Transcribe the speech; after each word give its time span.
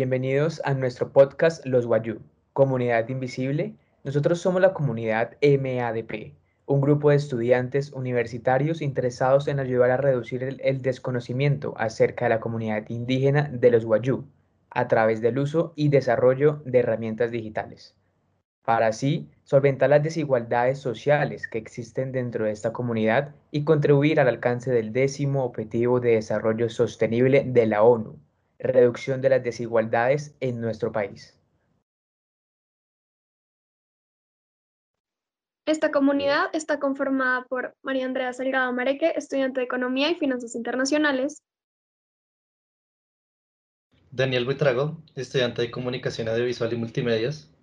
bienvenidos 0.00 0.62
a 0.64 0.72
nuestro 0.72 1.12
podcast 1.12 1.66
Los 1.66 1.84
Guayú, 1.84 2.22
Comunidad 2.54 3.06
Invisible. 3.10 3.74
Nosotros 4.02 4.40
somos 4.40 4.62
la 4.62 4.72
comunidad 4.72 5.32
MADP, 5.42 6.32
un 6.64 6.80
grupo 6.80 7.10
de 7.10 7.16
estudiantes 7.16 7.92
universitarios 7.92 8.80
interesados 8.80 9.46
en 9.46 9.60
ayudar 9.60 9.90
a 9.90 9.98
reducir 9.98 10.42
el, 10.42 10.58
el 10.64 10.80
desconocimiento 10.80 11.74
acerca 11.76 12.24
de 12.24 12.30
la 12.30 12.40
comunidad 12.40 12.88
indígena 12.88 13.50
de 13.52 13.70
los 13.70 13.84
Guayú 13.84 14.24
a 14.70 14.88
través 14.88 15.20
del 15.20 15.38
uso 15.38 15.74
y 15.76 15.90
desarrollo 15.90 16.62
de 16.64 16.78
herramientas 16.78 17.30
digitales 17.30 17.94
para 18.64 18.86
así 18.86 19.28
solventar 19.42 19.90
las 19.90 20.02
desigualdades 20.02 20.78
sociales 20.78 21.46
que 21.46 21.58
existen 21.58 22.10
dentro 22.10 22.46
de 22.46 22.52
esta 22.52 22.72
comunidad 22.72 23.34
y 23.50 23.64
contribuir 23.64 24.18
al 24.18 24.28
alcance 24.28 24.70
del 24.70 24.94
décimo 24.94 25.44
Objetivo 25.44 26.00
de 26.00 26.12
Desarrollo 26.12 26.70
Sostenible 26.70 27.44
de 27.46 27.66
la 27.66 27.82
ONU, 27.82 28.18
reducción 28.60 29.20
de 29.20 29.30
las 29.30 29.42
desigualdades 29.42 30.36
en 30.40 30.60
nuestro 30.60 30.92
país. 30.92 31.36
Esta 35.66 35.92
comunidad 35.92 36.46
está 36.52 36.80
conformada 36.80 37.44
por 37.44 37.76
María 37.82 38.04
Andrea 38.04 38.32
Salgado 38.32 38.72
Mareque, 38.72 39.12
estudiante 39.14 39.60
de 39.60 39.66
Economía 39.66 40.10
y 40.10 40.16
Finanzas 40.16 40.56
Internacionales. 40.56 41.44
Daniel 44.10 44.44
Buitrago, 44.44 44.96
estudiante 45.14 45.62
de 45.62 45.70
Comunicación 45.70 46.28
Audiovisual 46.28 46.72
y 46.72 46.76
Multimedias. 46.76 47.54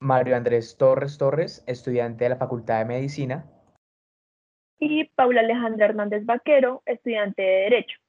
Mario 0.00 0.34
Andrés 0.34 0.76
Torres 0.76 1.16
Torres, 1.16 1.62
estudiante 1.68 2.24
de 2.24 2.30
la 2.30 2.36
Facultad 2.36 2.80
de 2.80 2.86
Medicina. 2.86 3.48
Y 4.80 5.04
Paula 5.04 5.42
Alejandra 5.42 5.86
Hernández 5.86 6.26
Vaquero, 6.26 6.82
estudiante 6.86 7.40
de 7.40 7.48
Derecho. 7.48 8.01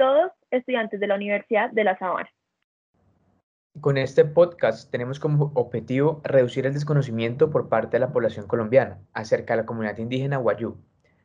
Todos 0.00 0.32
estudiantes 0.50 0.98
de 0.98 1.06
la 1.06 1.14
Universidad 1.14 1.70
de 1.72 1.84
La 1.84 1.98
Sabana. 1.98 2.30
Con 3.82 3.98
este 3.98 4.24
podcast 4.24 4.90
tenemos 4.90 5.20
como 5.20 5.52
objetivo 5.54 6.22
reducir 6.24 6.64
el 6.64 6.72
desconocimiento 6.72 7.50
por 7.50 7.68
parte 7.68 7.98
de 7.98 8.00
la 8.00 8.10
población 8.10 8.46
colombiana 8.46 8.98
acerca 9.12 9.52
de 9.52 9.58
la 9.58 9.66
comunidad 9.66 9.98
indígena 9.98 10.38
Guayú, 10.38 10.78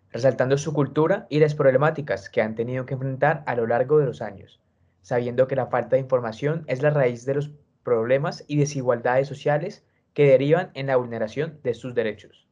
resaltando 0.10 0.58
su 0.58 0.74
cultura 0.74 1.26
y 1.30 1.40
las 1.40 1.56
problemáticas 1.56 2.30
que 2.30 2.42
han 2.42 2.56
tenido 2.56 2.86
que 2.86 2.96
enfrentar 2.96 3.46
a 3.46 3.56
lo 3.56 3.66
largo 3.66 3.98
de 3.98 4.08
los 4.08 4.22
años, 4.22 4.62
sabiendo 5.02 5.48
que 5.48 5.56
la 5.56 5.68
falta 5.68 5.96
de 5.96 6.02
información 6.02 6.66
es 6.68 6.82
la 6.82 6.90
raíz 6.90 7.26
de 7.26 7.36
los 7.36 7.52
problemas 7.82 8.44
y 8.46 8.58
desigualdades 8.58 9.30
sociales 9.30 9.88
que 10.14 10.28
derivan 10.28 10.72
en 10.74 10.88
la 10.88 10.98
vulneración 10.98 11.62
de 11.64 11.76
sus 11.76 11.96
derechos. 11.96 12.46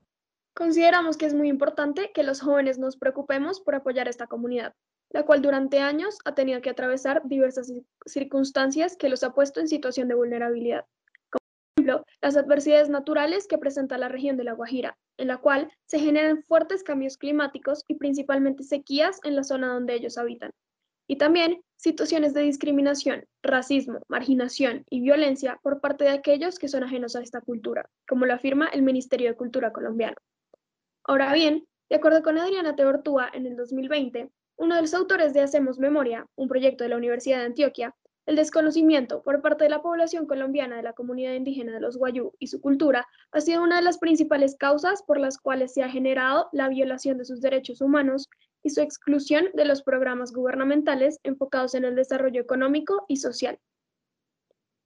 Consideramos 0.56 1.18
que 1.18 1.26
es 1.26 1.34
muy 1.34 1.50
importante 1.50 2.12
que 2.14 2.24
los 2.24 2.40
jóvenes 2.40 2.80
nos 2.80 2.96
preocupemos 2.96 3.60
por 3.60 3.76
apoyar 3.76 4.08
a 4.08 4.12
esta 4.12 4.28
comunidad, 4.28 4.74
la 5.14 5.24
cual 5.24 5.42
durante 5.42 5.80
años 5.80 6.18
ha 6.26 6.36
tenido 6.36 6.62
que 6.62 6.70
atravesar 6.70 7.22
diversas 7.26 7.72
circunstancias 8.06 8.98
que 8.98 9.10
los 9.10 9.24
ha 9.24 9.34
puesto 9.34 9.62
en 9.62 9.70
situación 9.70 10.10
de 10.10 10.16
vulnerabilidad. 10.16 10.86
Como 11.30 11.46
ejemplo, 11.78 12.06
las 12.22 12.36
adversidades 12.36 12.90
naturales 12.90 13.48
que 13.48 13.58
presenta 13.58 13.98
la 13.98 14.10
región 14.10 14.36
de 14.36 14.44
La 14.44 14.54
Guajira, 14.54 14.98
en 15.18 15.28
la 15.30 15.38
cual 15.38 15.72
se 15.86 16.00
generan 16.00 16.44
fuertes 16.44 16.84
cambios 16.84 17.18
climáticos 17.18 17.86
y 17.88 17.96
principalmente 17.96 18.64
sequías 18.64 19.20
en 19.24 19.38
la 19.38 19.46
zona 19.46 19.72
donde 19.72 19.94
ellos 19.94 20.18
habitan 20.18 20.52
y 21.08 21.18
también 21.18 21.62
situaciones 21.76 22.34
de 22.34 22.42
discriminación, 22.42 23.26
racismo, 23.42 24.00
marginación 24.08 24.86
y 24.90 25.02
violencia 25.02 25.60
por 25.62 25.82
parte 25.82 26.06
de 26.06 26.12
aquellos 26.12 26.60
que 26.60 26.70
son 26.70 26.84
ajenos 26.84 27.16
a 27.16 27.22
esta 27.22 27.42
cultura, 27.42 27.90
como 28.08 28.26
lo 28.26 28.34
afirma 28.34 28.68
el 28.68 28.84
Ministerio 28.84 29.30
de 29.30 29.36
Cultura 29.36 29.74
colombiano. 29.74 30.16
Ahora 31.04 31.34
bien, 31.34 31.68
de 31.90 31.98
acuerdo 31.98 32.24
con 32.24 32.38
Adriana 32.38 32.76
Teortúa, 32.76 33.30
en 33.34 33.46
el 33.46 33.58
2020, 33.58 34.30
uno 34.58 34.76
de 34.76 34.82
los 34.82 34.94
autores 34.94 35.34
de 35.34 35.42
Hacemos 35.42 35.80
Memoria, 35.80 36.28
un 36.36 36.48
proyecto 36.48 36.84
de 36.84 36.90
la 36.90 36.98
Universidad 36.98 37.40
de 37.40 37.46
Antioquia, 37.46 37.96
el 38.26 38.36
desconocimiento 38.36 39.22
por 39.22 39.42
parte 39.42 39.66
de 39.66 39.70
la 39.70 39.82
población 39.82 40.26
colombiana 40.26 40.78
de 40.78 40.84
la 40.84 40.94
comunidad 40.94 41.34
indígena 41.34 41.74
de 41.74 41.82
los 41.82 41.98
Guayú 41.98 42.34
y 42.40 42.48
su 42.48 42.62
cultura 42.62 43.06
ha 43.32 43.42
sido 43.42 43.62
una 43.62 43.78
de 43.78 43.82
las 43.82 43.98
principales 43.98 44.56
causas 44.58 45.04
por 45.04 45.20
las 45.20 45.38
cuales 45.38 45.74
se 45.74 45.84
ha 45.84 45.90
generado 45.90 46.48
la 46.54 46.70
violación 46.70 47.18
de 47.18 47.26
sus 47.26 47.42
derechos 47.42 47.82
humanos 47.82 48.30
y 48.64 48.70
su 48.70 48.82
exclusión 48.82 49.48
de 49.54 49.66
los 49.66 49.84
programas 49.84 50.32
gubernamentales 50.32 51.20
enfocados 51.24 51.76
en 51.76 51.84
el 51.84 51.96
desarrollo 51.96 52.42
económico 52.42 53.04
y 53.10 53.18
social. 53.18 53.60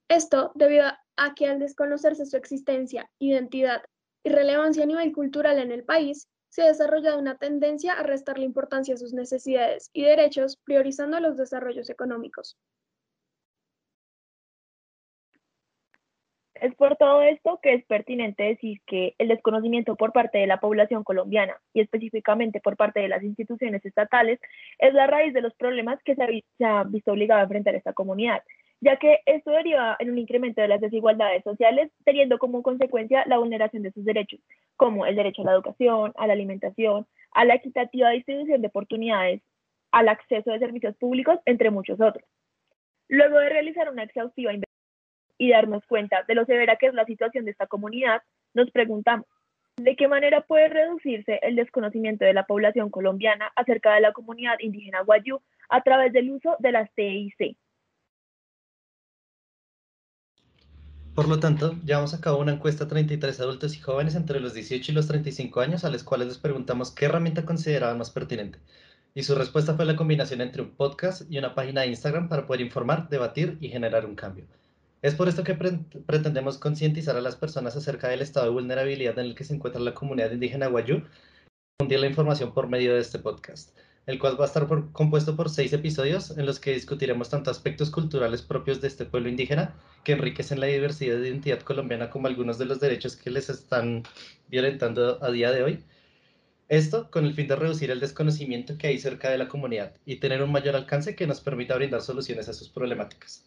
Esto 0.08 0.50
debido 0.54 0.86
a 1.16 1.34
que 1.34 1.46
al 1.46 1.60
desconocerse 1.60 2.26
su 2.26 2.36
existencia, 2.36 3.10
identidad 3.18 3.82
y 4.24 4.30
relevancia 4.30 4.82
a 4.82 4.86
nivel 4.86 5.12
cultural 5.12 5.58
en 5.58 5.70
el 5.70 5.84
país, 5.84 6.28
se 6.48 6.62
ha 6.62 6.66
desarrollado 6.66 7.18
una 7.18 7.36
tendencia 7.38 7.94
a 7.94 8.02
restarle 8.02 8.44
importancia 8.44 8.94
a 8.94 8.98
sus 8.98 9.12
necesidades 9.12 9.90
y 9.92 10.02
derechos, 10.04 10.56
priorizando 10.64 11.20
los 11.20 11.36
desarrollos 11.36 11.90
económicos. 11.90 12.56
Es 16.60 16.74
por 16.74 16.96
todo 16.96 17.22
esto 17.22 17.60
que 17.62 17.74
es 17.74 17.84
pertinente 17.84 18.42
decir 18.42 18.80
que 18.86 19.14
el 19.18 19.28
desconocimiento 19.28 19.94
por 19.94 20.12
parte 20.12 20.38
de 20.38 20.46
la 20.46 20.58
población 20.58 21.04
colombiana 21.04 21.56
y 21.72 21.80
específicamente 21.80 22.60
por 22.60 22.76
parte 22.76 23.00
de 23.00 23.08
las 23.08 23.22
instituciones 23.22 23.84
estatales 23.84 24.40
es 24.78 24.92
la 24.92 25.06
raíz 25.06 25.32
de 25.34 25.42
los 25.42 25.54
problemas 25.54 26.02
que 26.02 26.16
se 26.16 26.64
ha, 26.64 26.82
visto 26.84 27.12
obligado 27.12 27.40
a 27.40 27.44
enfrentar 27.44 27.76
esta 27.76 27.92
comunidad, 27.92 28.42
ya 28.80 28.96
que 28.96 29.20
esto 29.26 29.50
deriva 29.50 29.96
en 29.98 30.10
un 30.10 30.18
incremento 30.18 30.60
de 30.60 30.68
las 30.68 30.80
desigualdades 30.80 31.42
sociales, 31.42 31.90
teniendo 32.04 32.38
como 32.38 32.62
consecuencia 32.62 33.24
la 33.26 33.38
vulneración 33.38 33.82
de 33.82 33.92
sus 33.92 34.04
derechos, 34.04 34.40
como 34.76 35.06
el 35.06 35.16
derecho 35.16 35.42
a 35.42 35.46
la 35.46 35.52
educación, 35.52 36.12
a 36.16 36.26
la 36.26 36.32
alimentación, 36.32 37.06
a 37.32 37.44
la 37.44 37.54
equitativa 37.54 38.10
distribución 38.10 38.62
de 38.62 38.68
oportunidades, 38.68 39.42
al 39.90 40.08
acceso 40.08 40.52
a 40.52 40.58
servicios 40.58 40.96
públicos, 40.96 41.38
entre 41.46 41.70
muchos 41.70 42.00
otros. 42.00 42.24
Luego 43.08 43.38
de 43.38 43.48
realizar 43.48 43.90
una 43.90 44.04
exhaustiva 44.04 44.52
investigación, 44.52 44.68
y 45.38 45.50
darnos 45.50 45.86
cuenta 45.86 46.24
de 46.26 46.34
lo 46.34 46.44
severa 46.44 46.76
que 46.76 46.86
es 46.86 46.94
la 46.94 47.06
situación 47.06 47.44
de 47.44 47.52
esta 47.52 47.68
comunidad, 47.68 48.22
nos 48.54 48.70
preguntamos, 48.70 49.26
¿de 49.76 49.94
qué 49.94 50.08
manera 50.08 50.40
puede 50.40 50.68
reducirse 50.68 51.38
el 51.42 51.54
desconocimiento 51.54 52.24
de 52.24 52.34
la 52.34 52.44
población 52.44 52.90
colombiana 52.90 53.52
acerca 53.54 53.94
de 53.94 54.00
la 54.00 54.12
comunidad 54.12 54.56
indígena 54.58 55.02
guayú 55.02 55.40
a 55.68 55.82
través 55.82 56.12
del 56.12 56.30
uso 56.30 56.56
de 56.58 56.72
las 56.72 56.92
TIC? 56.94 57.56
Por 61.18 61.26
lo 61.26 61.40
tanto, 61.40 61.74
llevamos 61.84 62.14
a 62.14 62.20
cabo 62.20 62.38
una 62.38 62.52
encuesta 62.52 62.84
a 62.84 62.86
33 62.86 63.40
adultos 63.40 63.74
y 63.74 63.80
jóvenes 63.80 64.14
entre 64.14 64.38
los 64.38 64.54
18 64.54 64.92
y 64.92 64.94
los 64.94 65.08
35 65.08 65.60
años 65.60 65.82
a 65.82 65.90
los 65.90 66.04
cuales 66.04 66.28
les 66.28 66.38
preguntamos 66.38 66.92
qué 66.92 67.06
herramienta 67.06 67.44
consideraban 67.44 67.98
más 67.98 68.12
pertinente. 68.12 68.60
Y 69.16 69.24
su 69.24 69.34
respuesta 69.34 69.74
fue 69.74 69.84
la 69.84 69.96
combinación 69.96 70.42
entre 70.42 70.62
un 70.62 70.70
podcast 70.70 71.22
y 71.28 71.36
una 71.38 71.56
página 71.56 71.80
de 71.80 71.88
Instagram 71.88 72.28
para 72.28 72.46
poder 72.46 72.60
informar, 72.60 73.08
debatir 73.08 73.58
y 73.60 73.68
generar 73.68 74.06
un 74.06 74.14
cambio. 74.14 74.44
Es 75.02 75.16
por 75.16 75.28
esto 75.28 75.42
que 75.42 75.54
pretendemos 76.06 76.56
concientizar 76.56 77.16
a 77.16 77.20
las 77.20 77.34
personas 77.34 77.74
acerca 77.74 78.06
del 78.06 78.22
estado 78.22 78.46
de 78.46 78.52
vulnerabilidad 78.52 79.18
en 79.18 79.26
el 79.26 79.34
que 79.34 79.42
se 79.42 79.56
encuentra 79.56 79.82
la 79.82 79.94
comunidad 79.94 80.30
indígena 80.30 80.68
Guayú 80.68 80.98
y 80.98 81.02
difundir 81.80 81.98
la 81.98 82.06
información 82.06 82.54
por 82.54 82.68
medio 82.68 82.94
de 82.94 83.00
este 83.00 83.18
podcast, 83.18 83.76
el 84.08 84.18
cual 84.18 84.40
va 84.40 84.44
a 84.44 84.46
estar 84.46 84.66
compuesto 84.92 85.36
por 85.36 85.50
seis 85.50 85.70
episodios 85.74 86.30
en 86.30 86.46
los 86.46 86.58
que 86.58 86.72
discutiremos 86.72 87.28
tanto 87.28 87.50
aspectos 87.50 87.90
culturales 87.90 88.40
propios 88.40 88.80
de 88.80 88.88
este 88.88 89.04
pueblo 89.04 89.28
indígena 89.28 89.74
que 90.02 90.12
enriquecen 90.12 90.60
la 90.60 90.66
diversidad 90.66 91.18
de 91.18 91.28
identidad 91.28 91.60
colombiana 91.60 92.08
como 92.08 92.26
algunos 92.26 92.56
de 92.56 92.64
los 92.64 92.80
derechos 92.80 93.16
que 93.16 93.28
les 93.28 93.50
están 93.50 94.04
violentando 94.48 95.22
a 95.22 95.30
día 95.30 95.52
de 95.52 95.62
hoy. 95.62 95.84
Esto 96.70 97.10
con 97.10 97.26
el 97.26 97.34
fin 97.34 97.48
de 97.48 97.56
reducir 97.56 97.90
el 97.90 98.00
desconocimiento 98.00 98.78
que 98.78 98.86
hay 98.86 98.98
cerca 98.98 99.28
de 99.28 99.36
la 99.36 99.46
comunidad 99.46 99.92
y 100.06 100.16
tener 100.16 100.42
un 100.42 100.52
mayor 100.52 100.74
alcance 100.74 101.14
que 101.14 101.26
nos 101.26 101.42
permita 101.42 101.76
brindar 101.76 102.00
soluciones 102.00 102.48
a 102.48 102.54
sus 102.54 102.70
problemáticas. 102.70 103.44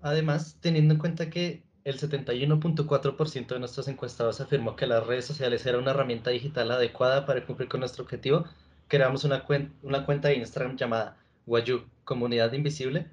Además, 0.00 0.56
teniendo 0.60 0.94
en 0.94 1.00
cuenta 1.00 1.30
que 1.30 1.64
el 1.82 1.98
71.4% 1.98 3.48
de 3.48 3.58
nuestros 3.58 3.88
encuestados 3.88 4.40
afirmó 4.40 4.76
que 4.76 4.86
las 4.86 5.04
redes 5.04 5.24
sociales 5.24 5.66
era 5.66 5.78
una 5.78 5.90
herramienta 5.90 6.30
digital 6.30 6.70
adecuada 6.70 7.26
para 7.26 7.44
cumplir 7.44 7.68
con 7.68 7.80
nuestro 7.80 8.04
objetivo, 8.04 8.44
creamos 8.88 9.24
una, 9.24 9.44
una 9.82 10.04
cuenta 10.04 10.28
de 10.28 10.36
Instagram 10.36 10.76
llamada 10.76 11.16
Guayú, 11.46 11.84
Comunidad 12.04 12.52
Invisible, 12.52 13.06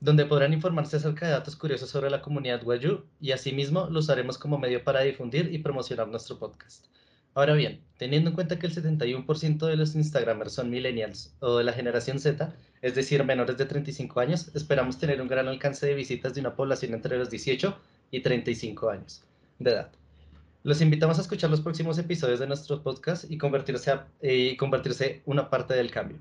donde 0.00 0.26
podrán 0.26 0.52
informarse 0.52 0.96
acerca 0.96 1.26
de 1.26 1.32
datos 1.32 1.54
curiosos 1.56 1.88
sobre 1.88 2.10
la 2.10 2.20
comunidad 2.20 2.62
Guayú 2.62 3.04
y 3.20 3.30
asimismo 3.30 3.86
lo 3.88 4.00
usaremos 4.00 4.36
como 4.36 4.58
medio 4.58 4.82
para 4.82 5.02
difundir 5.02 5.54
y 5.54 5.58
promocionar 5.58 6.08
nuestro 6.08 6.38
podcast. 6.38 6.86
Ahora 7.34 7.54
bien, 7.54 7.80
teniendo 7.96 8.30
en 8.30 8.34
cuenta 8.34 8.58
que 8.58 8.66
el 8.66 8.74
71% 8.74 9.66
de 9.66 9.76
los 9.76 9.94
Instagramers 9.94 10.52
son 10.52 10.68
millennials 10.68 11.34
o 11.40 11.56
de 11.56 11.64
la 11.64 11.72
generación 11.72 12.18
Z, 12.18 12.54
es 12.82 12.94
decir, 12.94 13.24
menores 13.24 13.56
de 13.56 13.64
35 13.64 14.20
años, 14.20 14.50
esperamos 14.54 14.98
tener 14.98 15.22
un 15.22 15.28
gran 15.28 15.48
alcance 15.48 15.86
de 15.86 15.94
visitas 15.94 16.34
de 16.34 16.40
una 16.40 16.54
población 16.54 16.92
entre 16.92 17.16
los 17.16 17.30
18 17.30 17.78
y 18.10 18.20
35 18.20 18.90
años 18.90 19.22
de 19.58 19.70
edad. 19.70 20.01
Los 20.64 20.80
invitamos 20.80 21.18
a 21.18 21.22
escuchar 21.22 21.50
los 21.50 21.60
próximos 21.60 21.98
episodios 21.98 22.38
de 22.38 22.46
nuestro 22.46 22.82
podcast 22.82 23.28
y 23.28 23.36
convertirse, 23.36 23.98
y 24.22 24.56
convertirse 24.56 25.22
una 25.26 25.50
parte 25.50 25.74
del 25.74 25.90
cambio. 25.90 26.18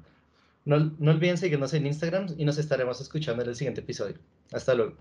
No, 0.66 0.92
no 0.98 1.12
olviden 1.12 1.38
seguirnos 1.38 1.74
en 1.74 1.86
Instagram 1.86 2.28
y 2.38 2.46
nos 2.46 2.58
estaremos 2.58 3.00
escuchando 3.02 3.44
en 3.44 3.50
el 3.50 3.56
siguiente 3.56 3.82
episodio. 3.82 4.16
Hasta 4.52 4.74
luego. 4.74 4.96